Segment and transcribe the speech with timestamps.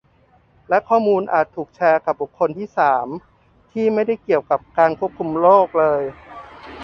[0.69, 3.07] และข้อมูลอาจถูกแชร์กับบุคคลที่สาม
[3.71, 6.01] ที่ไม่ได้เกี่ยวกับการคุมโรคเลย